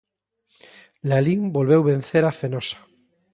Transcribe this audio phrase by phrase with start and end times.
[1.09, 2.79] Lalín volveu vencer a Fenosa.